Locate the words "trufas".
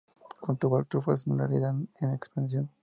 0.87-1.27